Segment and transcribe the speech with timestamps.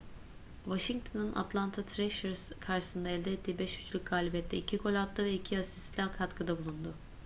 [0.65, 6.57] washington'un atlanta thrashers karşısında elde ettiği 5-3'lük galibiyette 2 gol attı ve 2 asistle katkıda
[6.65, 6.93] bulundu